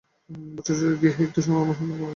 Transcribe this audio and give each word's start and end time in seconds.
ভট্টাচার্যের 0.55 0.95
গৃহে 1.01 1.21
একটি 1.27 1.39
সভা 1.41 1.61
আহ্বান 1.63 1.89
কর। 1.91 2.09